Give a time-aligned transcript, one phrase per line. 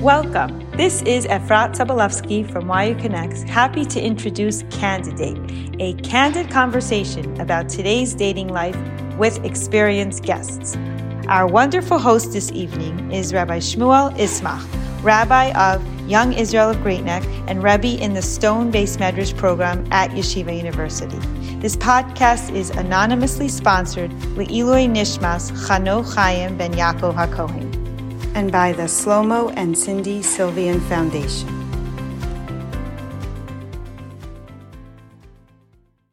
[0.00, 0.66] Welcome.
[0.78, 5.36] This is Efrat Sobolevsky from YU Connects, happy to introduce Candidate,
[5.78, 8.78] a candid conversation about today's dating life
[9.18, 10.78] with experienced guests.
[11.28, 14.66] Our wonderful host this evening is Rabbi Shmuel Ismach,
[15.02, 19.86] Rabbi of Young Israel of Great Neck and Rebbe in the Stone Beis Medrash program
[19.90, 21.18] at Yeshiva University.
[21.58, 27.79] This podcast is anonymously sponsored Le'ilui Nishmas Chano Chaim Ben Yaakov HaKohen
[28.34, 31.48] and by the Shlomo and Cindy Silvian Foundation.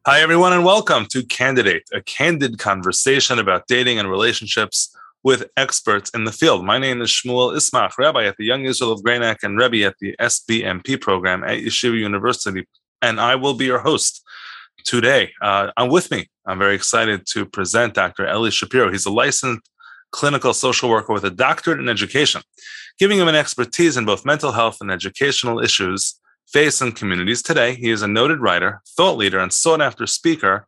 [0.06, 6.10] Hi, everyone, and welcome to Candidate, a candid conversation about dating and relationships with experts
[6.12, 6.66] in the field.
[6.66, 9.86] My name is Shmuel Ismach, Rabbi at the Young Israel of Great Neck and Rebbe
[9.86, 12.66] at the SBMP program at Yeshiva University,
[13.02, 14.24] and I will be your host
[14.86, 15.32] today.
[15.42, 16.30] Uh, I'm with me.
[16.46, 18.28] I'm very excited to present Dr.
[18.28, 18.92] Eli Shapiro.
[18.92, 19.70] He's a licensed
[20.18, 22.42] clinical social worker with a doctorate in education,
[22.98, 27.76] giving him an expertise in both mental health and educational issues faced in communities today.
[27.76, 30.68] He is a noted writer, thought leader, and sought after speaker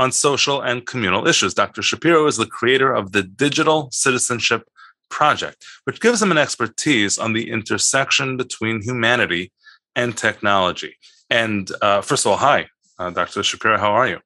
[0.00, 1.54] on social and communal issues.
[1.54, 1.80] Dr.
[1.80, 4.68] Shapiro is the creator of the Digital Citizenship
[5.10, 9.52] Project, which gives him an expertise on the intersection between humanity
[9.94, 10.96] and technology.
[11.30, 12.66] And uh, first of all, hi,
[12.98, 13.44] uh, Dr.
[13.44, 14.18] Shapiro, how are you?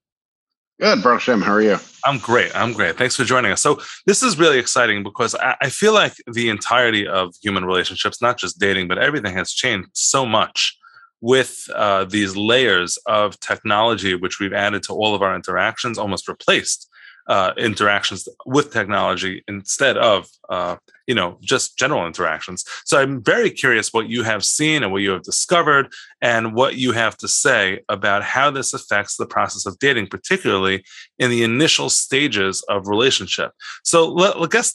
[0.83, 1.41] Good, Baruch Shem.
[1.41, 1.78] How are you?
[2.05, 2.50] I'm great.
[2.56, 2.98] I'm great.
[2.98, 3.61] Thanks for joining us.
[3.61, 8.20] So this is really exciting because I, I feel like the entirety of human relationships,
[8.20, 10.77] not just dating, but everything has changed so much
[11.20, 16.27] with uh, these layers of technology, which we've added to all of our interactions, almost
[16.27, 16.89] replaced
[17.28, 20.74] uh, interactions with technology instead of uh,
[21.12, 22.64] you know just general interactions.
[22.86, 26.77] So i'm very curious what you have seen and what you have discovered and what
[26.77, 30.83] you have to say about how this affects the process of dating particularly
[31.18, 33.50] in the initial stages of relationship.
[33.84, 34.68] So let guess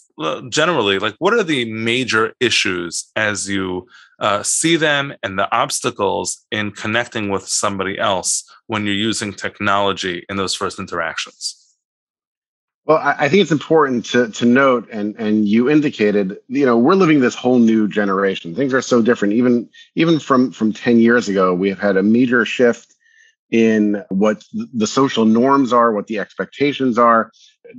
[0.49, 3.87] generally like what are the major issues as you
[4.19, 8.31] uh, see them and the obstacles in connecting with somebody else
[8.67, 11.66] when you're using technology in those first interactions
[12.87, 16.95] well, I think it's important to to note, and and you indicated, you know, we're
[16.95, 18.55] living this whole new generation.
[18.55, 19.33] Things are so different.
[19.33, 22.95] Even even from from ten years ago, we have had a major shift
[23.51, 27.29] in what the social norms are, what the expectations are.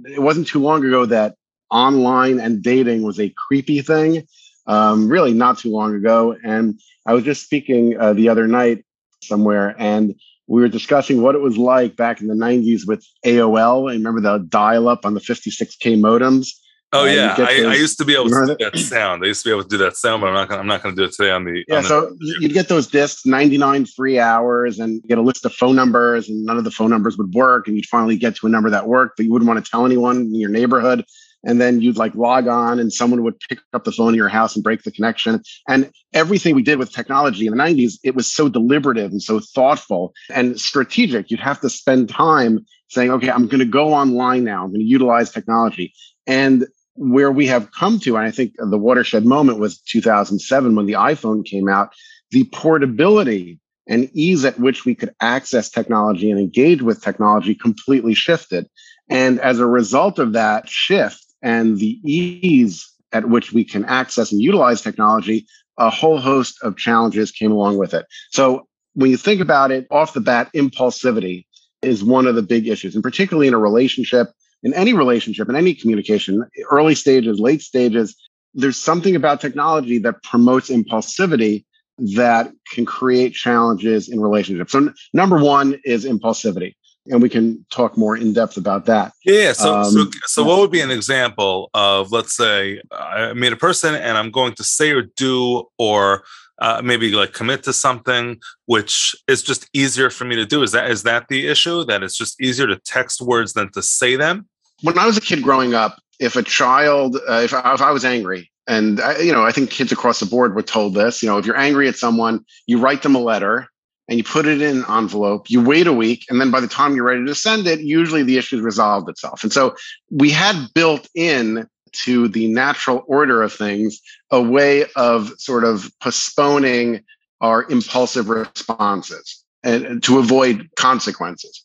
[0.05, 1.37] It wasn't too long ago that
[1.71, 4.29] online and dating was a creepy thing.
[4.67, 6.37] Um, really, not too long ago.
[6.45, 8.85] And I was just speaking uh, the other night
[9.23, 10.17] somewhere, and
[10.49, 13.91] we were discussing what it was like back in the 90s with AOL.
[13.91, 16.49] I remember the dial up on the 56K modems.
[16.91, 19.23] Oh uh, yeah, I, I, used to be able to do that sound.
[19.23, 20.49] I used to be able to do that sound, but I'm not.
[20.49, 21.63] Gonna, I'm not going to do it today on the.
[21.69, 25.45] Yeah, on so the, you'd get those discs, 99 free hours, and get a list
[25.45, 28.37] of phone numbers, and none of the phone numbers would work, and you'd finally get
[28.37, 31.05] to a number that worked, but you wouldn't want to tell anyone in your neighborhood
[31.45, 34.29] and then you'd like log on and someone would pick up the phone in your
[34.29, 35.43] house and break the connection.
[35.69, 39.41] And everything we did with technology in the 90s it was so deliberative and so
[39.41, 41.31] thoughtful and strategic.
[41.31, 44.65] You'd have to spend time saying okay i'm going to go online now.
[44.65, 45.93] I'm going to utilize technology.
[46.27, 50.87] And where we have come to and i think the watershed moment was 2007 when
[50.87, 51.93] the iphone came out
[52.33, 58.15] the portability and ease at which we could access technology and engage with technology completely
[58.15, 58.69] shifted.
[59.09, 64.33] And as a result of that shift, and the ease at which we can access
[64.33, 65.47] and utilize technology,
[65.79, 68.07] a whole host of challenges came along with it.
[68.31, 71.47] So when you think about it off the bat, impulsivity
[71.83, 74.29] is one of the big issues, and particularly in a relationship,
[74.63, 78.17] in any relationship, in any communication, early stages, late stages,
[78.55, 81.65] there's something about technology that promotes impulsivity
[81.99, 84.73] that can create challenges in relationships.
[84.73, 86.75] So, n- number one is impulsivity
[87.11, 89.13] and we can talk more in depth about that.
[89.25, 89.53] Yeah.
[89.53, 93.57] So, um, so, so, what would be an example of, let's say, I meet a
[93.57, 96.25] person and I'm going to say or do, or
[96.61, 100.63] uh, maybe like commit to something, which is just easier for me to do.
[100.63, 101.85] Is that is that the issue?
[101.85, 104.49] That it's just easier to text words than to say them?
[104.83, 108.05] When I was a kid growing up, if a child, uh, if, if I was
[108.05, 111.23] angry, and I, you know, I think kids across the board were told this.
[111.23, 113.69] You know, if you're angry at someone, you write them a letter
[114.09, 116.69] and you put it in an envelope, you wait a week, and then by the
[116.69, 119.43] time you're ready to send it, usually the issue has resolved itself.
[119.43, 119.77] And so
[120.11, 121.69] we had built in
[122.05, 124.01] to the natural order of things
[124.31, 127.05] a way of sort of postponing
[127.41, 131.65] our impulsive responses and to avoid consequences.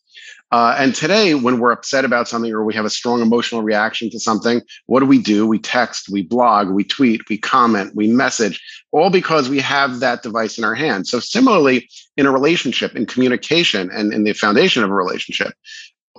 [0.53, 4.07] Uh, and today, when we're upset about something or we have a strong emotional reaction
[4.11, 5.47] to something, what do we do?
[5.47, 8.61] We text, we blog, we tweet, we comment, we message,
[8.91, 11.07] all because we have that device in our hand.
[11.07, 15.53] So, similarly, in a relationship, in communication, and in the foundation of a relationship,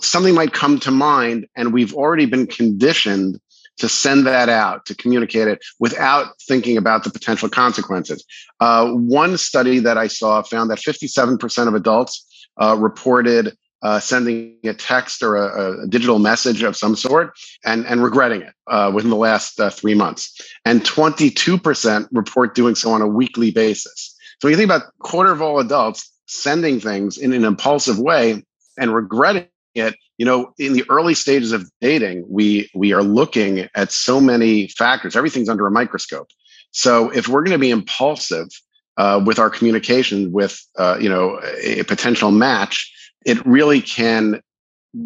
[0.01, 3.39] something might come to mind, and we've already been conditioned
[3.77, 8.25] to send that out, to communicate it without thinking about the potential consequences.
[8.59, 14.57] Uh, one study that I saw found that 57% of adults uh, reported uh, sending
[14.65, 17.35] a text or a, a, digital message of some sort
[17.67, 20.41] and, and regretting it uh, within the last uh, three months.
[20.65, 24.17] And 22% report doing so on a weekly basis.
[24.41, 28.43] So when you think about quarter of all adults sending things in an impulsive way
[28.79, 33.69] and regretting it, you know, in the early stages of dating, we we are looking
[33.75, 35.15] at so many factors.
[35.15, 36.29] Everything's under a microscope.
[36.71, 38.49] So if we're going to be impulsive
[38.97, 42.93] uh, with our communication with, uh, you know, a potential match,
[43.25, 44.41] it really can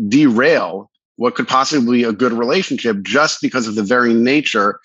[0.09, 4.81] derail what could possibly be a good relationship just because of the very nature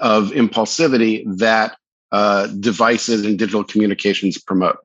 [0.00, 1.76] of impulsivity that
[2.10, 4.78] uh, devices and digital communications promote.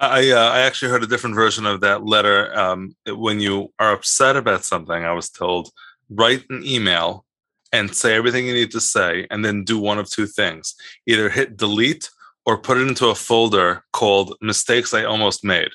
[0.00, 2.58] I uh, I actually heard a different version of that letter.
[2.58, 5.70] Um, when you are upset about something, I was told
[6.10, 7.24] write an email
[7.72, 10.74] and say everything you need to say, and then do one of two things:
[11.06, 12.10] either hit delete
[12.44, 15.70] or put it into a folder called "mistakes I almost made."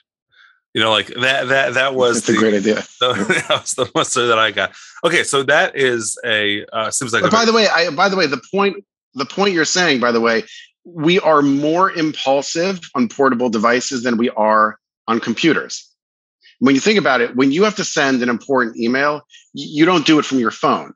[0.78, 1.48] You know, like that.
[1.48, 2.76] That that was That's the, a great idea.
[3.00, 3.14] The,
[3.50, 4.74] that was the answer that I got.
[5.04, 7.32] Okay, so that is a uh, seems like.
[7.32, 8.86] By the way, I by the way, the point
[9.16, 10.44] the point you're saying, by the way,
[10.86, 14.78] we are more impulsive on portable devices than we are
[15.08, 15.84] on computers.
[16.60, 20.06] When you think about it, when you have to send an important email, you don't
[20.06, 20.94] do it from your phone.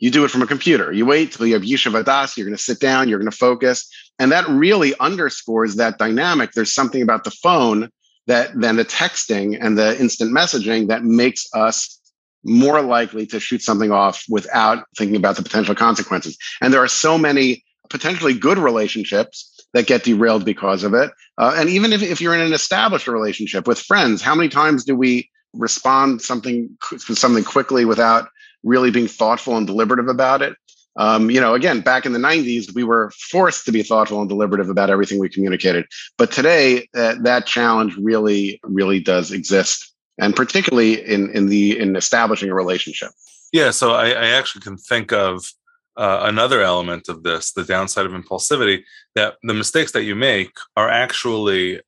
[0.00, 0.90] You do it from a computer.
[0.90, 3.36] You wait till you have Yishuv Adas, you're going to sit down, you're going to
[3.36, 3.88] focus.
[4.18, 6.54] And that really underscores that dynamic.
[6.54, 7.88] There's something about the phone
[8.26, 11.98] that then the texting and the instant messaging that makes us
[12.44, 16.36] more likely to shoot something off without thinking about the potential consequences.
[16.60, 21.10] And there are so many potentially good relationships that get derailed because of it.
[21.38, 24.84] Uh, and even if, if you're in an established relationship with friends, how many times
[24.84, 28.28] do we respond something something quickly without
[28.62, 30.54] really being thoughtful and deliberative about it?
[30.96, 34.28] Um, you know, again, back in the 90s, we were forced to be thoughtful and
[34.28, 35.86] deliberative about everything we communicated.
[36.18, 41.96] But today, uh, that challenge really, really does exist, and particularly in in the in
[41.96, 43.10] establishing a relationship.
[43.52, 45.44] Yeah, so I, I actually can think of
[45.96, 48.82] uh, another element of this, the downside of impulsivity,
[49.14, 51.80] that the mistakes that you make are actually,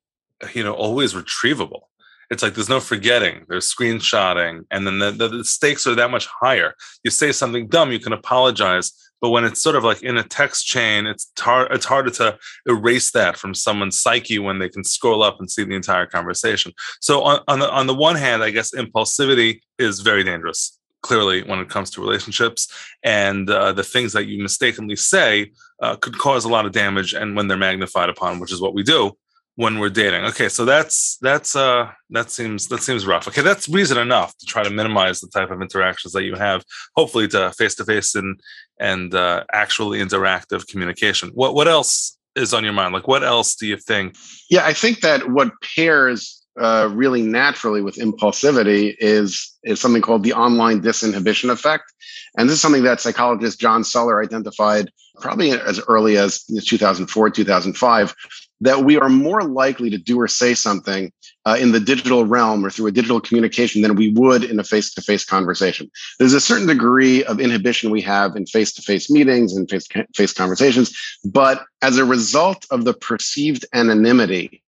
[0.53, 1.83] you know, always retrievable.
[2.31, 6.11] It's like there's no forgetting, there's screenshotting, and then the, the, the stakes are that
[6.11, 6.75] much higher.
[7.03, 10.23] You say something dumb, you can apologize, but when it's sort of like in a
[10.23, 14.85] text chain, it's tar- it's harder to erase that from someone's psyche when they can
[14.85, 16.73] scroll up and see the entire conversation.
[17.01, 21.43] So on, on the on the one hand, I guess impulsivity is very dangerous clearly
[21.43, 22.67] when it comes to relationships
[23.03, 27.13] and uh, the things that you mistakenly say uh, could cause a lot of damage
[27.13, 29.13] and when they're magnified upon which is what we do
[29.57, 30.25] when we're dating.
[30.25, 33.29] Okay so that's that's uh that seems that seems rough.
[33.29, 36.65] Okay that's reason enough to try to minimize the type of interactions that you have
[36.97, 38.41] hopefully to face to face and
[38.81, 41.31] and uh, actually interactive communication.
[41.35, 42.93] What what else is on your mind?
[42.93, 44.17] Like what else do you think?
[44.51, 50.23] Yeah i think that what pairs uh, really naturally with impulsivity is is something called
[50.23, 51.93] the online disinhibition effect,
[52.39, 54.91] and this is something that psychologist John Suler identified
[55.21, 58.15] probably as early as 2004 2005
[58.65, 61.13] that we are more likely to do or say something
[61.45, 64.65] uh, in the digital realm or through a digital communication than we would in a
[64.65, 65.91] face-to-face conversation.
[66.19, 71.65] There's a certain degree of inhibition we have in face-to-face meetings and face-to-face conversations, but
[71.83, 74.63] as a result of the perceived anonymity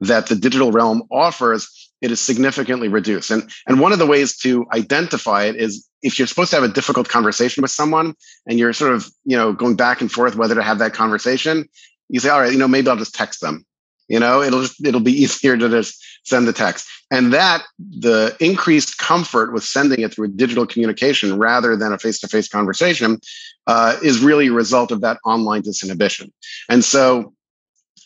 [0.00, 1.68] that the digital realm offers,
[2.00, 3.30] it is significantly reduced.
[3.30, 6.64] And, and one of the ways to identify it is if you're supposed to have
[6.64, 8.14] a difficult conversation with someone
[8.46, 11.68] and you're sort of, you know, going back and forth whether to have that conversation,
[12.10, 13.64] you say, all right, you know, maybe I'll just text them.
[14.08, 16.86] You know, it'll just it'll be easier to just send the text.
[17.10, 21.98] And that the increased comfort with sending it through a digital communication rather than a
[21.98, 23.20] face-to-face conversation
[23.66, 26.30] uh, is really a result of that online disinhibition.
[26.68, 27.32] And so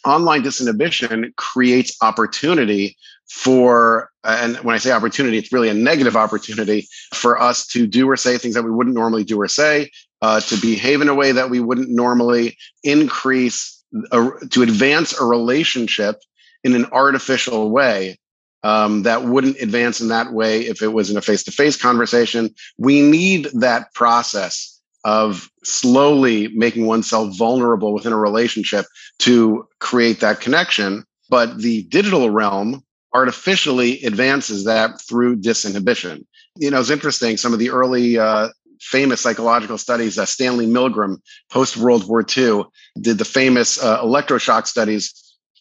[0.05, 2.97] online disinhibition creates opportunity
[3.27, 8.09] for and when i say opportunity it's really a negative opportunity for us to do
[8.09, 11.15] or say things that we wouldn't normally do or say uh, to behave in a
[11.15, 13.74] way that we wouldn't normally increase
[14.11, 16.17] a, to advance a relationship
[16.63, 18.19] in an artificial way
[18.63, 23.01] um, that wouldn't advance in that way if it was in a face-to-face conversation we
[23.03, 24.75] need that process
[25.05, 28.87] of slowly making oneself vulnerable within a relationship
[29.19, 31.05] to create that connection.
[31.29, 32.83] But the digital realm
[33.13, 36.25] artificially advances that through disinhibition.
[36.57, 37.37] You know, it's interesting.
[37.37, 38.49] Some of the early uh,
[38.85, 41.17] famous psychological studies, uh, Stanley Milgram,
[41.51, 42.65] post World War II,
[43.01, 45.13] did the famous uh, electroshock studies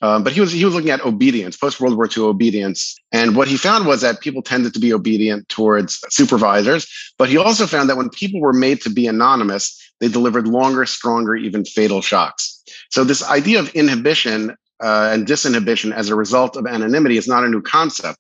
[0.04, 3.38] Um, but he was he was looking at obedience, post World War II obedience, and
[3.38, 6.86] what he found was that people tended to be obedient towards supervisors.
[7.18, 9.64] But he also found that when people were made to be anonymous,
[10.02, 12.62] they delivered longer, stronger, even fatal shocks.
[12.92, 17.46] So this idea of inhibition uh, and disinhibition as a result of anonymity is not
[17.46, 18.20] a new concept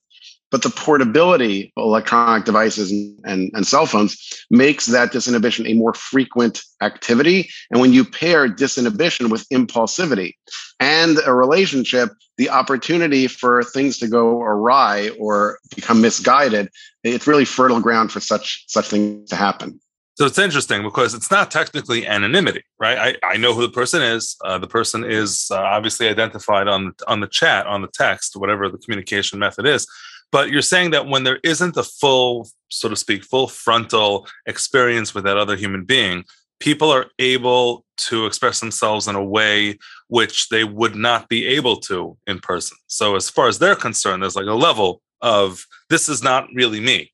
[0.54, 5.74] but the portability of electronic devices and, and, and, cell phones makes that disinhibition a
[5.74, 7.50] more frequent activity.
[7.72, 10.36] And when you pair disinhibition with impulsivity
[10.80, 16.70] and a relationship, the opportunity for things to go awry or become misguided,
[17.04, 19.80] it's really fertile ground for such such things to happen.
[20.16, 23.18] So it's interesting because it's not technically anonymity, right?
[23.24, 24.38] I, I know who the person is.
[24.46, 28.70] Uh, the person is uh, obviously identified on on the chat, on the text, whatever
[28.70, 29.88] the communication method is.
[30.34, 35.14] But you're saying that when there isn't a full, so to speak, full frontal experience
[35.14, 36.26] with that other human being,
[36.60, 41.78] people are able to express themselves in a way which they would not be able
[41.82, 42.76] to in person.
[42.88, 46.80] So, as far as they're concerned, there's like a level of this is not really
[46.80, 47.12] me.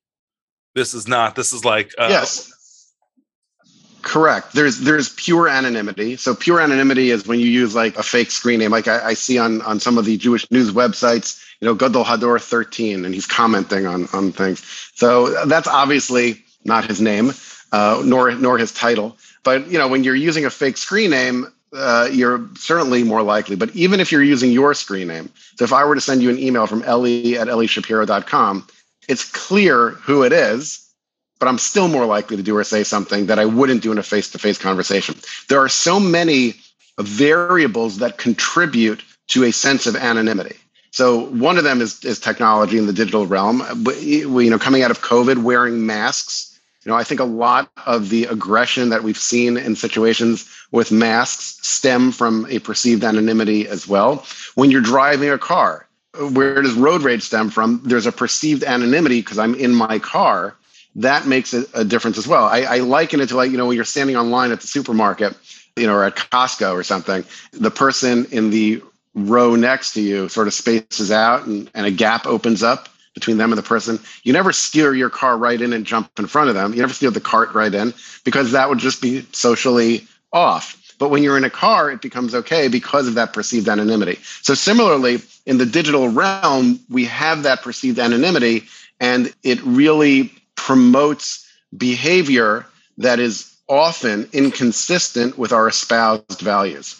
[0.74, 1.34] This is not.
[1.34, 2.49] This is like uh, yes.
[4.02, 4.52] Correct.
[4.52, 6.16] There's there's pure anonymity.
[6.16, 9.14] So pure anonymity is when you use like a fake screen name, like I, I
[9.14, 13.14] see on on some of the Jewish news websites you know, Gadol Hador 13, and
[13.14, 14.64] he's commenting on, on things.
[14.94, 17.32] So that's obviously not his name,
[17.72, 19.16] uh, nor nor his title.
[19.44, 23.56] But you know, when you're using a fake screen name, uh, you're certainly more likely.
[23.56, 26.30] But even if you're using your screen name, so if I were to send you
[26.30, 28.66] an email from Ellie at ellieshapiro.com,
[29.08, 30.89] it's clear who it is,
[31.40, 33.98] but I'm still more likely to do or say something that I wouldn't do in
[33.98, 35.16] a face-to-face conversation.
[35.48, 36.54] There are so many
[36.98, 40.56] variables that contribute to a sense of anonymity.
[40.92, 43.62] So one of them is, is technology in the digital realm.
[43.84, 46.60] We, you know, coming out of COVID, wearing masks.
[46.84, 50.90] You know, I think a lot of the aggression that we've seen in situations with
[50.90, 54.26] masks stem from a perceived anonymity as well.
[54.56, 55.86] When you're driving a car,
[56.32, 57.82] where does road rage stem from?
[57.84, 60.56] There's a perceived anonymity because I'm in my car.
[60.96, 62.44] That makes a, a difference as well.
[62.44, 65.36] I, I liken it to like, you know, when you're standing online at the supermarket,
[65.76, 68.82] you know, or at Costco or something, the person in the
[69.14, 73.38] row next to you sort of spaces out and, and a gap opens up between
[73.38, 73.98] them and the person.
[74.22, 76.72] You never steer your car right in and jump in front of them.
[76.72, 77.92] You never steer the cart right in
[78.24, 80.76] because that would just be socially off.
[80.98, 84.18] But when you're in a car, it becomes okay because of that perceived anonymity.
[84.42, 88.64] So, similarly, in the digital realm, we have that perceived anonymity,
[89.00, 90.30] and it really
[90.66, 92.66] promotes behavior
[92.98, 96.96] that is often inconsistent with our espoused values.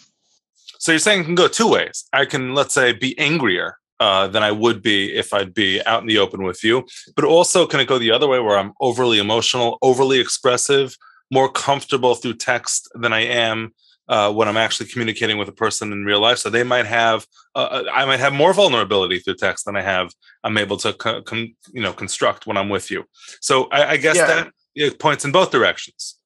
[0.79, 2.05] So you're saying it can go two ways.
[2.11, 6.01] I can, let's say, be angrier uh, than I would be if I'd be out
[6.01, 6.87] in the open with you.
[7.15, 10.97] But also, can it go the other way where I'm overly emotional, overly expressive,
[11.29, 13.73] more comfortable through text than I am
[14.11, 16.37] uh, when I'm actually communicating with a person in real life?
[16.37, 17.25] So they might have,
[17.55, 20.11] uh, uh I might have more vulnerability through text than I have.
[20.43, 23.05] I'm able to, co- com- you know, construct when I'm with you.
[23.39, 24.27] So I, I guess yeah.
[24.27, 26.17] that it points in both directions.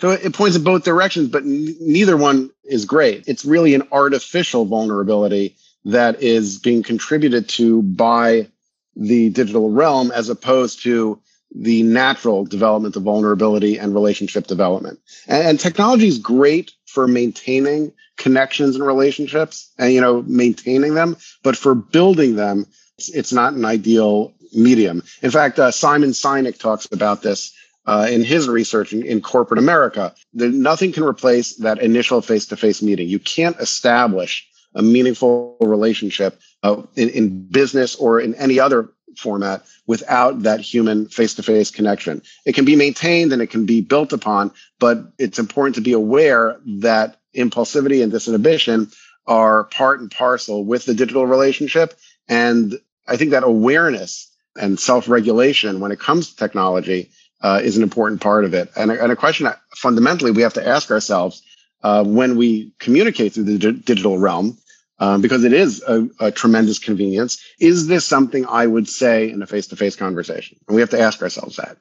[0.00, 3.24] So it points in both directions, but n- neither one is great.
[3.26, 8.48] It's really an artificial vulnerability that is being contributed to by
[8.96, 11.18] the digital realm as opposed to
[11.54, 14.98] the natural development of vulnerability and relationship development.
[15.28, 21.16] And, and technology is great for maintaining connections and relationships and you know maintaining them,
[21.42, 22.66] but for building them,
[22.98, 25.02] it's, it's not an ideal medium.
[25.22, 27.52] In fact, uh, Simon Sinek talks about this
[27.86, 32.46] uh, in his research in, in corporate America, that nothing can replace that initial face
[32.46, 33.08] to face meeting.
[33.08, 39.64] You can't establish a meaningful relationship uh, in, in business or in any other format
[39.86, 42.22] without that human face to face connection.
[42.44, 45.92] It can be maintained and it can be built upon, but it's important to be
[45.92, 48.94] aware that impulsivity and disinhibition
[49.26, 51.94] are part and parcel with the digital relationship.
[52.28, 57.10] And I think that awareness and self regulation when it comes to technology
[57.42, 58.70] uh, is an important part of it.
[58.76, 61.42] And a, and a question fundamentally we have to ask ourselves
[61.82, 64.56] uh, when we communicate through the d- digital realm,
[64.98, 69.42] um, because it is a, a, tremendous convenience, is this something I would say in
[69.42, 70.58] a face to face conversation?
[70.68, 71.76] And we have to ask ourselves that.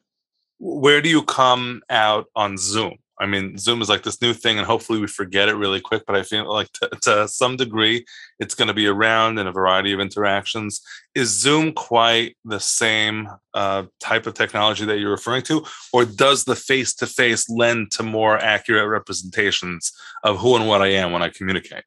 [0.60, 2.98] Where do you come out on Zoom?
[3.20, 6.04] I mean, Zoom is like this new thing, and hopefully we forget it really quick.
[6.08, 8.06] But I feel like to, to some degree,
[8.40, 10.82] it's going to be around in a variety of interactions.
[11.14, 16.44] Is Zoom quite the same uh, type of technology that you're referring to, or does
[16.44, 19.92] the face to face lend to more accurate representations
[20.24, 21.84] of who and what I am when I communicate?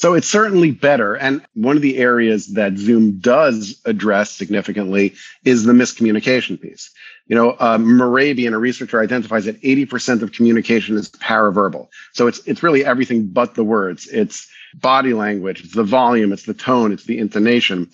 [0.00, 1.14] So it's certainly better.
[1.16, 5.14] And one of the areas that Zoom does address significantly
[5.44, 6.88] is the miscommunication piece
[7.26, 11.88] You know, uh, Mehrabian, a researcher, identifies that 80% of communication is paraverbal.
[12.14, 14.08] So it's it's really everything but the words.
[14.08, 17.90] It's body language, it's the volume, it's the tone, it's the intonation,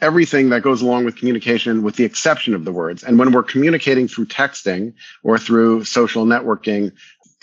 [0.00, 3.04] everything that goes along with communication, with the exception of the words.
[3.04, 6.92] And when we're communicating through texting or through social networking,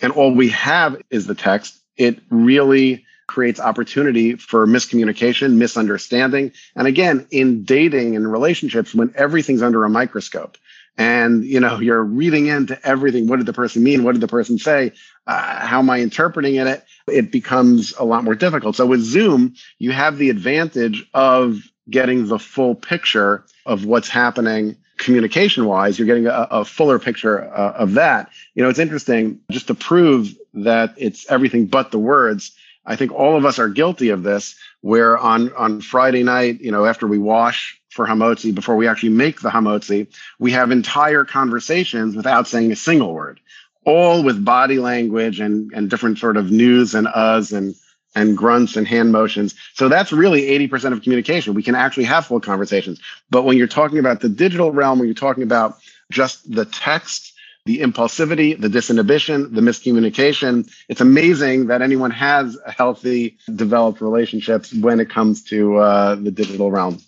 [0.01, 6.51] and all we have is the text, it really creates opportunity for miscommunication, misunderstanding.
[6.75, 10.57] And again, in dating and relationships, when everything's under a microscope,
[10.97, 13.27] and you know you're reading into everything.
[13.27, 14.03] What did the person mean?
[14.03, 14.91] What did the person say?
[15.25, 16.83] Uh, how am i interpreting it?
[17.07, 18.75] It becomes a lot more difficult.
[18.75, 24.75] So with zoom you have the advantage of getting the full picture of what's happening
[24.97, 28.29] communication wise you're getting a, a fuller picture uh, of that.
[28.53, 32.51] You know it's interesting just to prove that it's everything but the words
[32.85, 36.71] i think all of us are guilty of this where on on friday night you
[36.71, 40.07] know after we wash for hamotzi before we actually make the hamotzi.
[40.39, 43.39] We have entire conversations without saying a single word,
[43.85, 47.75] all with body language and, and different sort of news and us and
[48.13, 49.55] and grunts and hand motions.
[49.73, 51.53] So that's really 80% of communication.
[51.53, 52.99] We can actually have full conversations.
[53.29, 55.77] But when you're talking about the digital realm, when you're talking about
[56.11, 57.31] just the text,
[57.65, 64.99] the impulsivity, the disinhibition, the miscommunication, it's amazing that anyone has healthy, developed relationships when
[64.99, 66.99] it comes to uh, the digital realm.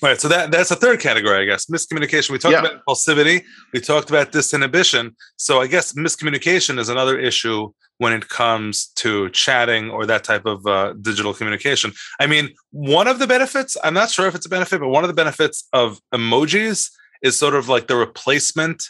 [0.00, 0.20] Right.
[0.20, 1.66] So that that's a third category, I guess.
[1.66, 2.30] Miscommunication.
[2.30, 2.60] We talked yeah.
[2.60, 3.42] about impulsivity.
[3.72, 5.14] We talked about disinhibition.
[5.36, 10.46] So I guess miscommunication is another issue when it comes to chatting or that type
[10.46, 11.92] of uh, digital communication.
[12.20, 15.02] I mean, one of the benefits, I'm not sure if it's a benefit, but one
[15.02, 16.90] of the benefits of emojis
[17.22, 18.84] is sort of like the replacement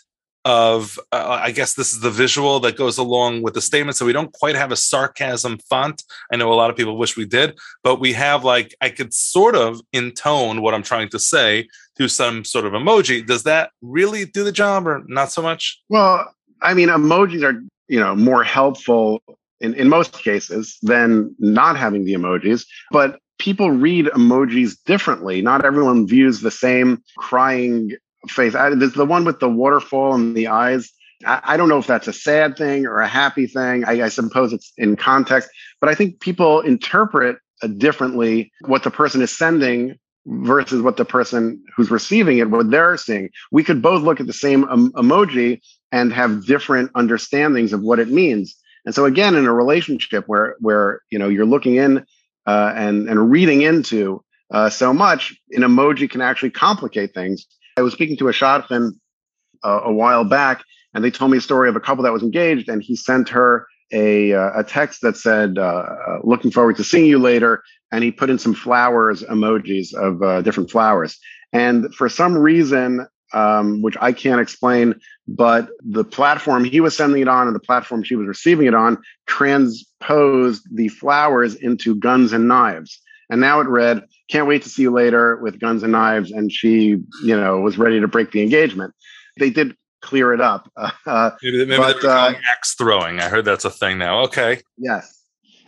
[0.45, 3.97] of uh, i guess this is the visual that goes along with the statement.
[3.97, 6.03] So we don't quite have a sarcasm font.
[6.33, 9.13] I know a lot of people wish we did but we have like i could
[9.13, 13.27] sort of intone what i'm trying to say through some sort of emoji.
[13.27, 15.81] Does that really do the job or not so much?
[15.89, 19.23] Well i mean emojis are you know more helpful
[19.61, 25.41] in, in most cases than not having the emojis but people read emojis differently.
[25.41, 27.93] Not everyone views the same crying
[28.31, 28.55] face.
[28.55, 30.91] I, there's the one with the waterfall and the eyes.
[31.27, 33.85] I, I, don't know if that's a sad thing or a happy thing.
[33.85, 37.39] I, I suppose it's in context, but I think people interpret
[37.77, 42.97] differently what the person is sending versus what the person who's receiving it what they're
[42.99, 45.61] seeing we could both look at the same um, emoji
[45.91, 50.57] and have different understandings of what it means and so again in a relationship where
[50.61, 52.05] where you know you're looking in
[52.47, 57.47] uh, and and reading into uh, so much an emoji can actually complicate things
[57.79, 58.91] I was speaking to a shadchan
[59.63, 62.25] uh, a while back, and they told me a story of a couple that was
[62.25, 66.77] engaged, and he sent her a uh, a text that said, uh, uh, "Looking forward
[66.79, 67.63] to seeing you later,"
[67.93, 71.19] and he put in some flowers emojis of uh, different flowers.
[71.53, 74.97] And for some reason, um, which I can't explain,
[75.29, 78.75] but the platform he was sending it on and the platform she was receiving it
[78.75, 83.01] on transposed the flowers into guns and knives.
[83.31, 86.31] And now it read, can't wait to see you later with guns and knives.
[86.31, 88.95] And she, you know, was ready to break the engagement.
[89.39, 90.71] They did clear it up.
[91.07, 93.19] Uh, maybe maybe but, they're uh, axe throwing.
[93.19, 94.25] I heard that's a thing now.
[94.25, 94.61] Okay.
[94.77, 95.23] Yes.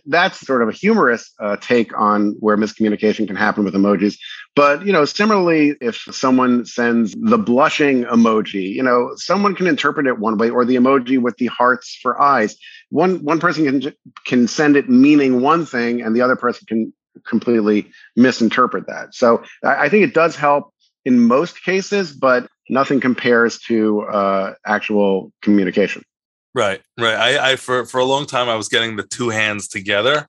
[0.05, 4.17] That's sort of a humorous uh, take on where miscommunication can happen with emojis.
[4.55, 10.05] But, you know, similarly, if someone sends the blushing emoji, you know, someone can interpret
[10.05, 12.55] it one way or the emoji with the hearts for eyes.
[12.89, 13.93] One, one person can,
[14.27, 16.93] can send it meaning one thing and the other person can
[17.27, 19.13] completely misinterpret that.
[19.13, 20.73] So I, I think it does help
[21.05, 26.03] in most cases, but nothing compares to uh, actual communication.
[26.53, 27.15] Right, right.
[27.15, 30.27] I, I for for a long time I was getting the two hands together,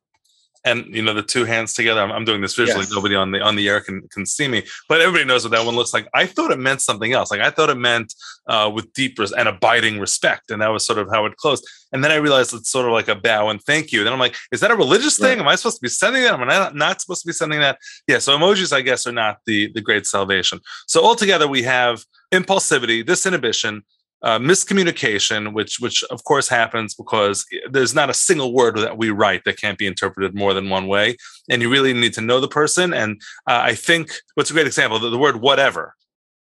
[0.64, 2.92] and you know the two hands together i'm, I'm doing this visually yes.
[2.92, 5.64] nobody on the on the air can can see me but everybody knows what that
[5.66, 6.08] one looks like.
[6.14, 8.14] I thought it meant something else like i thought it meant
[8.46, 11.66] uh, with deep res- and abiding respect and that was sort of how it closed
[11.92, 14.12] and then i realized it's sort of like a bow and thank you and then
[14.12, 15.30] i'm like is that a religious right.
[15.30, 15.40] thing?
[15.40, 16.34] Am i supposed to be sending that?
[16.34, 17.78] Am i not, not supposed to be sending that?
[18.06, 20.60] Yeah so emojis i guess are not the the great salvation.
[20.86, 23.82] So altogether we have impulsivity disinhibition
[24.22, 29.10] uh, miscommunication, which which of course happens because there's not a single word that we
[29.10, 31.16] write that can't be interpreted more than one way,
[31.50, 32.94] and you really need to know the person.
[32.94, 35.94] And uh, I think what's a great example the, the word whatever,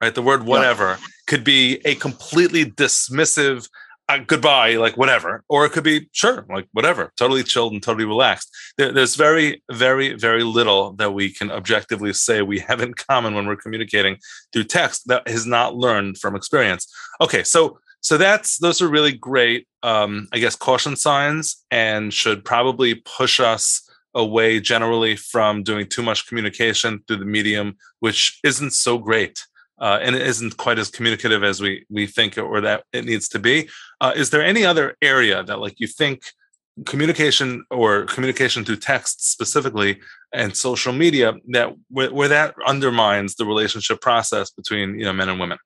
[0.01, 0.15] right?
[0.15, 1.07] The word whatever yeah.
[1.27, 3.69] could be a completely dismissive
[4.07, 8.05] uh, goodbye, like whatever, or it could be sure, like whatever, totally chilled and totally
[8.05, 8.55] relaxed.
[8.77, 13.33] There, there's very, very, very little that we can objectively say we have in common
[13.33, 14.17] when we're communicating
[14.53, 16.91] through text that is not learned from experience.
[17.19, 22.45] Okay, so so that's those are really great, um, I guess, caution signs, and should
[22.45, 28.71] probably push us away generally from doing too much communication through the medium, which isn't
[28.71, 29.43] so great
[29.79, 33.27] uh, and it isn't quite as communicative as we we think or that it needs
[33.29, 33.69] to be.
[34.01, 36.23] Uh, is there any other area that like you think
[36.85, 39.99] communication or communication through text specifically
[40.33, 45.29] and social media that where, where that undermines the relationship process between you know men
[45.29, 45.57] and women?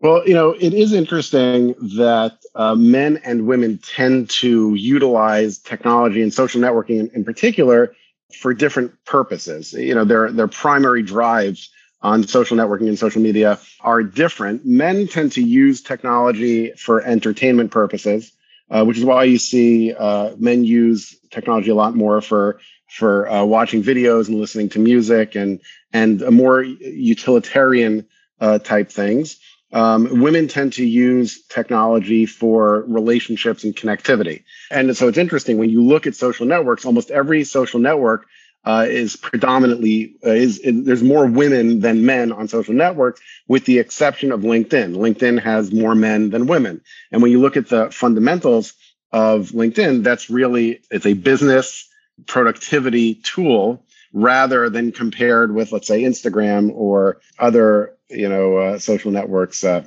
[0.00, 6.20] Well, you know, it is interesting that uh, men and women tend to utilize technology
[6.20, 7.94] and social networking in, in particular
[8.38, 9.72] for different purposes.
[9.72, 11.70] You know, their their primary drives
[12.04, 14.64] on social networking and social media are different.
[14.64, 18.30] Men tend to use technology for entertainment purposes,
[18.70, 23.28] uh, which is why you see uh, men use technology a lot more for for
[23.28, 25.60] uh, watching videos and listening to music and
[25.92, 28.06] and more utilitarian
[28.38, 29.38] uh, type things.
[29.72, 34.44] Um, women tend to use technology for relationships and connectivity.
[34.70, 38.26] And so it's interesting when you look at social networks, almost every social network
[38.64, 43.64] uh, is predominantly uh, is, is, there's more women than men on social networks, with
[43.66, 44.96] the exception of LinkedIn.
[44.96, 46.80] LinkedIn has more men than women,
[47.12, 48.74] and when you look at the fundamentals
[49.12, 51.88] of LinkedIn, that's really it's a business
[52.26, 59.10] productivity tool rather than compared with let's say Instagram or other you know uh, social
[59.10, 59.62] networks.
[59.62, 59.84] Uh,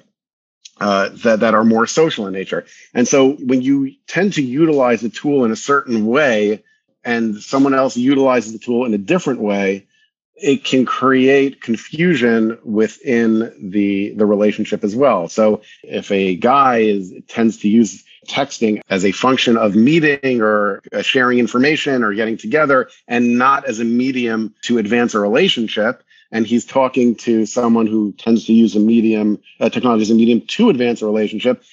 [0.79, 2.63] uh, that that are more social in nature,
[2.93, 6.63] and so when you tend to utilize a tool in a certain way,
[7.07, 9.87] and someone else utilizes the tool in a different way,
[10.35, 15.29] it can create confusion within the the relationship as well.
[15.29, 20.81] So if a guy is tends to use texting as a function of meeting or
[20.91, 26.03] uh, sharing information or getting together and not as a medium to advance a relationship
[26.29, 30.13] and he's talking to someone who tends to use a medium uh, technology as a
[30.13, 31.63] medium to advance a relationship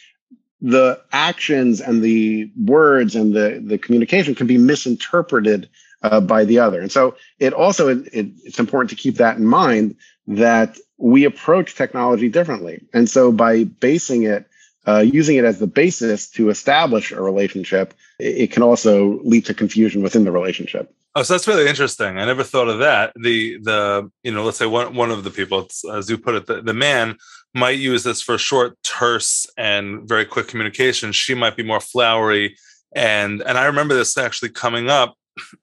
[0.65, 5.69] the actions and the words and the, the communication can be misinterpreted
[6.03, 6.81] uh, by the other.
[6.81, 9.97] And so it also it, it's important to keep that in mind
[10.27, 12.83] that we approach technology differently.
[12.95, 14.47] And so by basing it,
[14.87, 19.45] uh, using it as the basis to establish a relationship, it, it can also lead
[19.47, 20.95] to confusion within the relationship.
[21.17, 22.19] Oh, so that's really interesting.
[22.19, 23.13] I never thought of that.
[23.15, 26.47] The the you know, let's say one one of the people, as you put it,
[26.47, 27.17] the, the man
[27.55, 31.13] might use this for short, terse, and very quick communication.
[31.13, 32.57] She might be more flowery,
[32.97, 35.15] and and I remember this actually coming up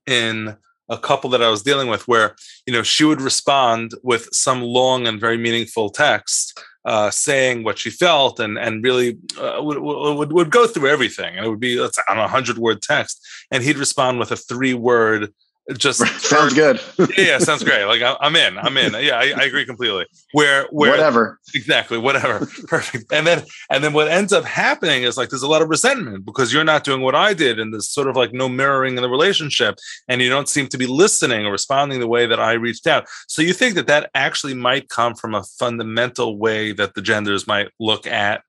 [0.08, 0.56] in
[0.90, 2.36] a couple that I was dealing with, where
[2.66, 7.78] you know she would respond with some long and very meaningful text, uh, saying what
[7.78, 11.60] she felt, and and really uh, would, would would go through everything, and it would
[11.60, 15.34] be let's say, on a hundred word text, and he'd respond with a three word
[15.78, 16.82] just sounds good.
[16.98, 17.86] yeah, yeah, sounds great.
[17.86, 18.94] Like I, am in, I'm in.
[18.94, 20.06] Yeah, I, I, agree completely.
[20.34, 23.12] Where, where, whatever, exactly, whatever, perfect.
[23.12, 26.26] And then, and then what ends up happening is like there's a lot of resentment
[26.26, 29.04] because you're not doing what I did, and there's sort of like no mirroring in
[29.04, 29.76] the relationship,
[30.08, 33.08] and you don't seem to be listening or responding the way that I reached out.
[33.28, 37.48] So you think that that actually might come from a fundamental way that the genders
[37.48, 38.44] might look at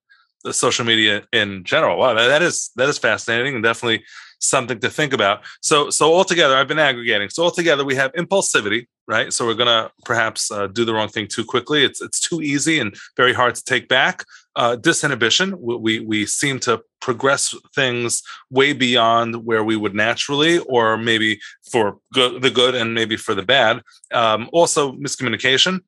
[0.45, 1.99] the social media in general.
[1.99, 4.03] Wow, that is that is fascinating and definitely
[4.43, 5.43] something to think about.
[5.61, 7.31] So, so altogether, I've been aggregating.
[7.31, 9.33] So altogether, we have impulsivity, right?
[9.33, 11.85] So we're gonna perhaps uh, do the wrong thing too quickly.
[11.85, 14.25] It's it's too easy and very hard to take back.
[14.55, 15.57] Uh, disinhibition.
[15.59, 21.99] We we seem to progress things way beyond where we would naturally, or maybe for
[22.13, 23.81] the good and maybe for the bad.
[24.13, 25.81] Um, also, miscommunication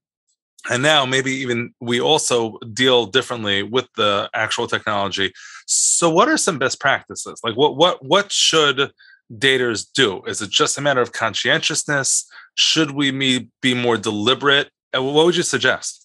[0.71, 5.33] and now maybe even we also deal differently with the actual technology
[5.67, 7.41] so what are some best practices?
[7.43, 8.93] Like what what what should
[9.33, 10.23] daters do?
[10.27, 12.27] Is it just a matter of conscientiousness?
[12.55, 14.71] Should we be be more deliberate?
[14.93, 16.01] What would you suggest?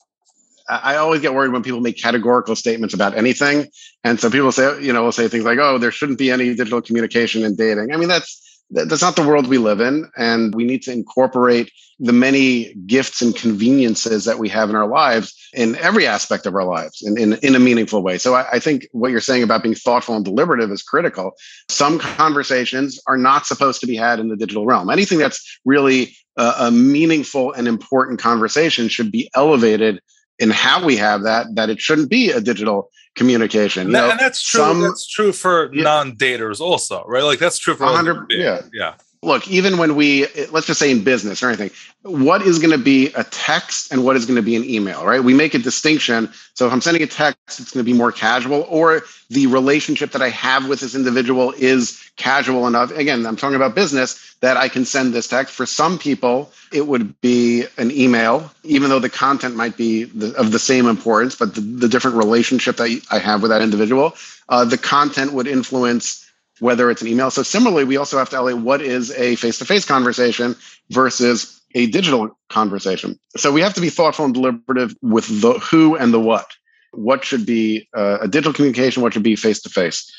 [0.69, 3.67] I always get worried when people make categorical statements about anything.
[4.03, 6.53] And so people say, you know, will say things like, oh, there shouldn't be any
[6.53, 7.91] digital communication in dating.
[7.91, 10.09] I mean, that's that's not the world we live in.
[10.17, 14.87] And we need to incorporate the many gifts and conveniences that we have in our
[14.87, 18.17] lives in every aspect of our lives in, in, in a meaningful way.
[18.17, 21.33] So I, I, think what you're saying about being thoughtful and deliberative is critical.
[21.67, 24.89] Some conversations are not supposed to be had in the digital realm.
[24.89, 29.99] Anything that's really a, a meaningful and important conversation should be elevated
[30.39, 33.87] in how we have that, that it shouldn't be a digital communication.
[33.87, 34.59] You know, and that's true.
[34.59, 37.23] Some, that's true for yeah, non-daters also, right?
[37.23, 38.27] Like that's true for 100.
[38.31, 41.71] Yeah, yeah look, even when we, let's just say in business or anything,
[42.03, 45.05] what is going to be a text and what is going to be an email,
[45.05, 45.21] right?
[45.21, 46.31] We make a distinction.
[46.53, 50.11] So if I'm sending a text, it's going to be more casual, or the relationship
[50.11, 52.91] that I have with this individual is casual enough.
[52.91, 55.53] Again, I'm talking about business that I can send this text.
[55.53, 60.33] For some people, it would be an email, even though the content might be the,
[60.35, 64.15] of the same importance, but the, the, different relationship that I have with that individual,
[64.47, 66.28] uh, the content would influence
[66.59, 67.31] whether it's an email.
[67.31, 70.55] So similarly, we also have to elevate what is a face-to-face conversation
[70.89, 73.19] versus a digital conversation.
[73.37, 76.47] So we have to be thoughtful and deliberative with the who and the what.
[76.91, 79.03] What should be uh, a digital communication?
[79.03, 80.11] What should be face to face?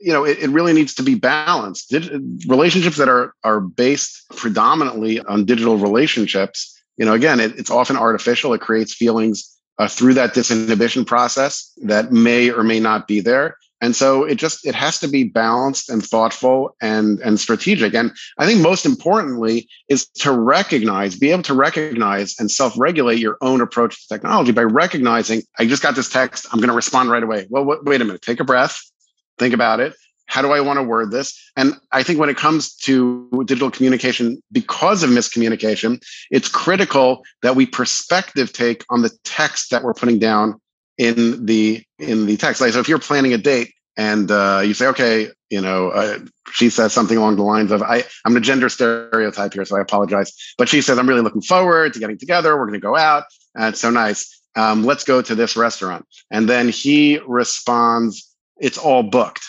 [0.00, 1.92] You know, it, it, really needs to be balanced.
[2.46, 6.78] Relationships that are are based predominantly on digital relationships.
[6.98, 8.52] You know, again, it, it's often artificial.
[8.52, 13.56] It creates feelings uh, through that disinhibition process that may or may not be there.
[13.80, 17.94] And so it just it has to be balanced and thoughtful and and strategic.
[17.94, 23.36] And I think most importantly is to recognize, be able to recognize and self-regulate your
[23.40, 27.10] own approach to technology by recognizing I just got this text, I'm going to respond
[27.10, 27.46] right away.
[27.50, 28.80] Well, wait a minute, take a breath,
[29.38, 29.94] think about it.
[30.26, 31.40] How do I want to word this?
[31.56, 37.56] And I think when it comes to digital communication, because of miscommunication, it's critical that
[37.56, 40.60] we perspective take on the text that we're putting down
[40.98, 42.60] in the in the text.
[42.60, 46.18] Like, so if you're planning a date and uh, you say, okay, you know, uh,
[46.52, 49.80] she says something along the lines of, I, I'm a gender stereotype here, so I
[49.80, 50.32] apologize.
[50.58, 52.56] But she says, I'm really looking forward to getting together.
[52.56, 53.24] We're going to go out.
[53.54, 54.40] And it's so nice.
[54.56, 56.06] Um, let's go to this restaurant.
[56.30, 59.44] And then he responds, it's all booked.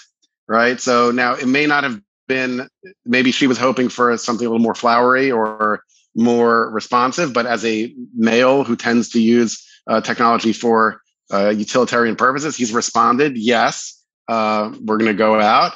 [0.47, 0.79] Right.
[0.79, 2.67] So now it may not have been,
[3.05, 5.83] maybe she was hoping for something a little more flowery or
[6.15, 12.15] more responsive, but as a male who tends to use uh, technology for uh, utilitarian
[12.15, 12.55] purposes.
[12.55, 15.73] He's responded, yes, uh, we're going to go out.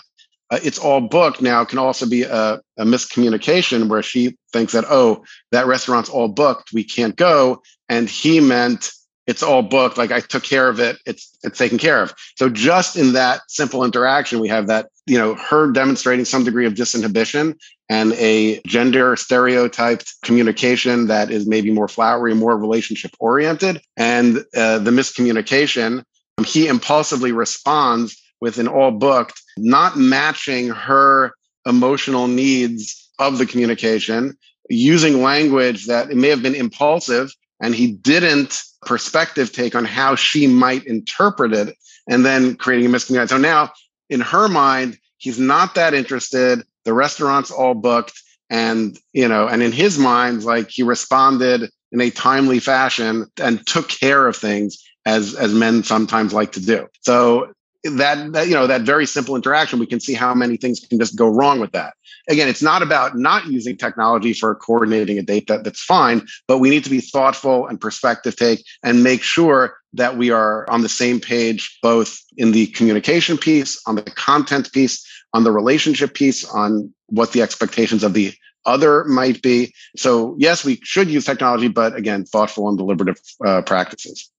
[0.50, 4.86] Uh, it's all booked now can also be a, a, miscommunication where she thinks that,
[4.88, 6.74] oh, that restaurant's all booked.
[6.74, 7.64] We can't go.
[7.90, 8.92] And he meant
[9.26, 9.98] it's all booked.
[9.98, 10.98] Like I took care of it.
[11.06, 12.14] It's, it's taken care of.
[12.36, 16.66] So just in that simple interaction, we have that, you know, her demonstrating some degree
[16.66, 17.58] of disinhibition
[17.90, 23.82] and a gender stereotyped communication that is maybe more flowery, more relationship oriented.
[23.98, 26.04] And uh, the miscommunication,
[26.46, 31.34] he impulsively responds with an all booked, not matching her
[31.66, 34.38] emotional needs of the communication,
[34.70, 40.16] using language that it may have been impulsive and he didn't perspective take on how
[40.16, 41.76] she might interpret it
[42.10, 43.30] and then creating a miscommunication.
[43.30, 43.72] So now
[44.10, 46.64] in her mind, he's not that interested.
[46.86, 48.20] The restaurant's all booked.
[48.50, 53.66] And you know and in his mind like he responded in a timely fashion and
[53.66, 56.88] took care of things as as men sometimes like to do.
[57.02, 60.80] So that, that you know that very simple interaction we can see how many things
[60.80, 61.94] can just go wrong with that
[62.30, 66.60] again it's not about not using technology for coordinating a date that, that's fine but
[66.60, 70.82] we need to be thoughtful and perspective take and make sure that we are on
[70.82, 76.14] the same page both in the communication piece on the content piece on the relationship
[76.14, 78.34] piece, on what the expectations of the
[78.66, 79.74] other might be.
[79.98, 84.30] So, yes, we should use technology, but again, thoughtful and deliberative uh, practices.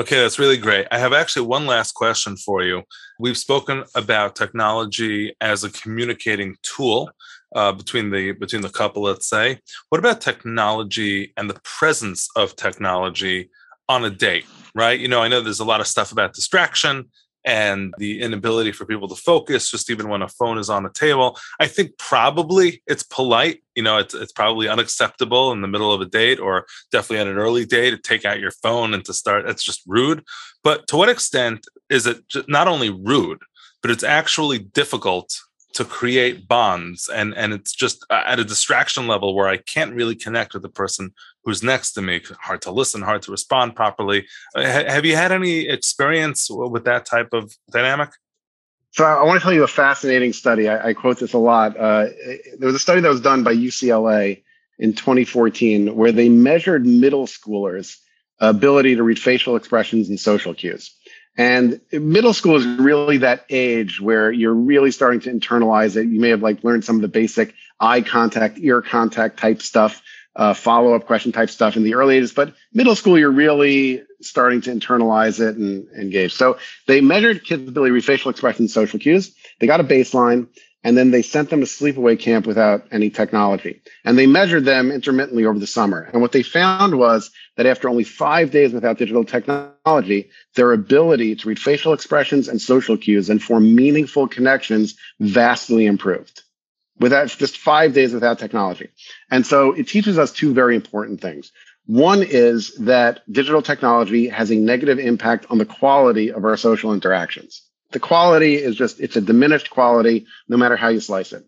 [0.00, 0.86] Okay, that's really great.
[0.90, 2.84] I have actually one last question for you.
[3.18, 7.10] We've spoken about technology as a communicating tool
[7.54, 9.02] uh, between the between the couple.
[9.02, 9.58] Let's say,
[9.90, 13.50] what about technology and the presence of technology
[13.90, 14.46] on a date?
[14.74, 14.98] Right?
[14.98, 17.10] You know, I know there's a lot of stuff about distraction
[17.44, 20.90] and the inability for people to focus just even when a phone is on the
[20.90, 21.38] table.
[21.58, 26.00] I think probably it's polite you know it's, it's probably unacceptable in the middle of
[26.00, 29.14] a date or definitely at an early date to take out your phone and to
[29.14, 30.22] start that's just rude.
[30.62, 33.38] But to what extent is it not only rude
[33.82, 35.40] but it's actually difficult
[35.80, 39.94] to create bonds and and it's just uh, at a distraction level where i can't
[39.94, 41.10] really connect with the person
[41.44, 44.26] who's next to me hard to listen hard to respond properly.
[44.54, 48.10] Uh, have you had any experience with that type of dynamic?
[48.92, 50.68] So i want to tell you a fascinating study.
[50.68, 51.76] I, I quote this a lot.
[51.76, 52.06] Uh,
[52.58, 54.42] there was a study that was done by ucla
[54.78, 57.96] in 2014 where they measured middle schoolers
[58.40, 60.94] ability to read facial expressions and social cues
[61.40, 66.06] and middle school is really that age where you're really starting to internalize it.
[66.06, 70.02] You may have like learned some of the basic eye contact, ear contact type stuff,
[70.36, 72.34] uh, follow up question type stuff in the early ages.
[72.34, 76.34] But middle school, you're really starting to internalize it and engage.
[76.34, 79.34] So they measured kids' ability to read facial expressions, social cues.
[79.60, 80.48] They got a baseline
[80.82, 83.82] and then they sent them to sleepaway camp without any technology.
[84.04, 86.08] And they measured them intermittently over the summer.
[86.12, 91.36] And what they found was that after only five days without digital technology, their ability
[91.36, 96.42] to read facial expressions and social cues and form meaningful connections vastly improved.
[96.98, 98.88] Without just five days without technology.
[99.30, 101.50] And so it teaches us two very important things.
[101.86, 106.92] One is that digital technology has a negative impact on the quality of our social
[106.92, 111.44] interactions the quality is just it's a diminished quality no matter how you slice it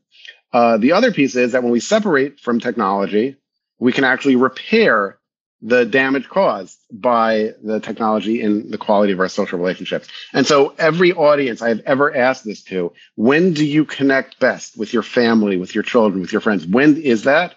[0.53, 3.37] uh, the other piece is that when we separate from technology
[3.79, 5.19] we can actually repair
[5.65, 10.75] the damage caused by the technology in the quality of our social relationships and so
[10.79, 15.57] every audience i've ever asked this to when do you connect best with your family
[15.57, 17.55] with your children with your friends when is that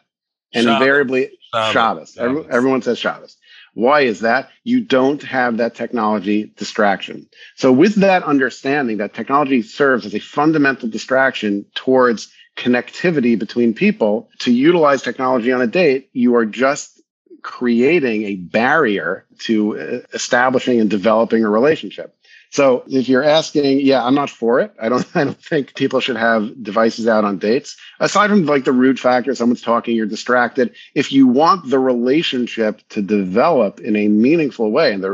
[0.53, 0.81] and shopping.
[0.81, 2.13] invariably Shabbos.
[2.13, 2.17] Shabbos.
[2.17, 3.37] Every, everyone says Shabbos.
[3.75, 4.49] Why is that?
[4.63, 7.27] You don't have that technology distraction.
[7.55, 14.29] So, with that understanding that technology serves as a fundamental distraction towards connectivity between people,
[14.39, 17.01] to utilize technology on a date, you are just
[17.41, 22.14] creating a barrier to uh, establishing and developing a relationship.
[22.55, 24.73] So if you're asking, yeah, I'm not for it.
[24.81, 27.75] I don't I don't think people should have devices out on dates.
[27.99, 30.73] Aside from like the rude factor, someone's talking, you're distracted.
[30.93, 35.09] If you want the relationship to develop in a meaningful way, and the,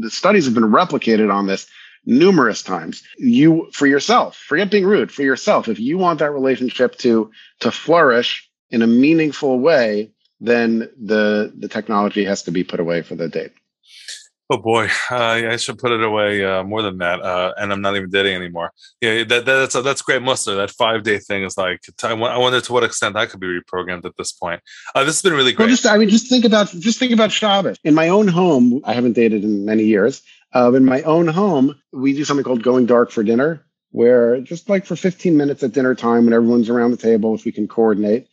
[0.00, 1.66] the studies have been replicated on this
[2.06, 6.96] numerous times, you for yourself, forget being rude, for yourself, if you want that relationship
[7.00, 12.80] to to flourish in a meaningful way, then the the technology has to be put
[12.80, 13.52] away for the date.
[14.50, 17.80] Oh boy, uh, I should put it away uh, more than that, uh, and I'm
[17.80, 18.72] not even dating anymore.
[19.00, 20.54] Yeah, that, that's that's great muster.
[20.54, 24.04] That five day thing is like I wonder to what extent that could be reprogrammed
[24.04, 24.60] at this point.
[24.94, 25.64] Uh, this has been really great.
[25.64, 27.78] Well, just I mean, just think about just think about Shabbos.
[27.84, 30.20] In my own home, I haven't dated in many years.
[30.54, 34.68] Uh, in my own home, we do something called going dark for dinner, where just
[34.68, 37.66] like for 15 minutes at dinner time, when everyone's around the table, if we can
[37.66, 38.28] coordinate,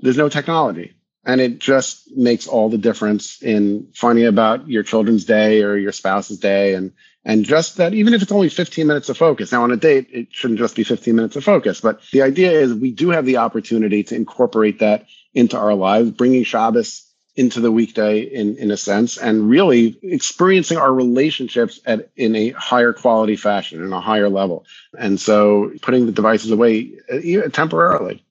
[0.00, 0.95] there's no technology
[1.26, 5.92] and it just makes all the difference in finding about your children's day or your
[5.92, 6.74] spouse's day.
[6.74, 6.92] And
[7.24, 10.06] and just that even if it's only 15 minutes of focus now on a date
[10.12, 13.26] it shouldn't just be 15 minutes of focus but the idea is we do have
[13.26, 18.70] the opportunity to incorporate that into our lives bringing shabbos into the weekday in in
[18.70, 24.00] a sense and really experiencing our relationships at in a higher quality fashion in a
[24.00, 24.64] higher level.
[24.98, 28.24] And so putting the devices away uh, temporarily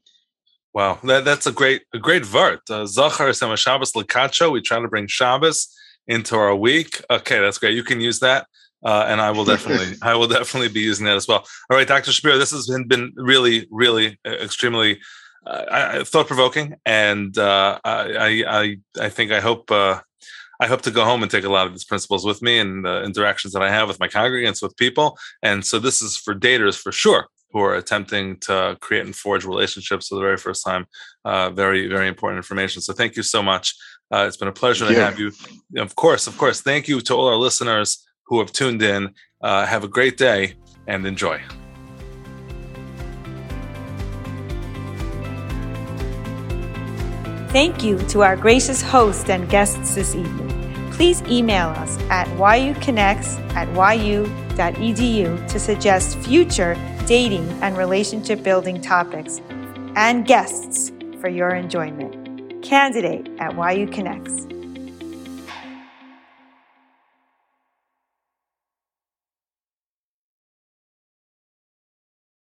[0.75, 2.69] Wow, that, that's a great a great vort.
[2.69, 4.51] Uh, Zachar Sema Shabbos Lakacho.
[4.51, 5.73] We try to bring Shabbos
[6.05, 7.01] into our week.
[7.09, 7.75] Okay, that's great.
[7.75, 8.45] You can use that.
[8.83, 11.45] Uh, and I will definitely, I will definitely be using that as well.
[11.69, 12.11] All right, Dr.
[12.11, 14.99] Shapiro, this has been, been really, really uh, extremely
[15.47, 20.01] uh, thought provoking, and uh, I, I, I think I hope, uh,
[20.59, 22.85] I hope to go home and take a lot of these principles with me and
[22.85, 25.17] the interactions that I have with my congregants, with people.
[25.41, 29.45] And so this is for daters for sure who are attempting to create and forge
[29.45, 30.85] relationships for the very first time.
[31.23, 32.81] Uh, very, very important information.
[32.81, 33.73] So thank you so much.
[34.13, 35.31] Uh, it's been a pleasure to have you.
[35.77, 36.59] Of course, of course.
[36.59, 39.13] Thank you to all our listeners who have tuned in.
[39.41, 41.41] Uh, have a great day and enjoy.
[47.51, 50.51] Thank you to our gracious host and guests this evening.
[50.91, 53.69] Please email us at yuconnects at
[54.03, 59.39] yu.edu to suggest future dating and relationship building topics
[59.95, 60.91] and guests
[61.21, 62.63] for your enjoyment.
[62.63, 64.47] Candidate at YU Connects.